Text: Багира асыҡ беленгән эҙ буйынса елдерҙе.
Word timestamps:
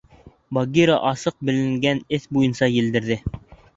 Багира 0.57 0.95
асыҡ 1.11 1.37
беленгән 1.49 2.03
эҙ 2.19 2.27
буйынса 2.35 2.71
елдерҙе. 2.81 3.19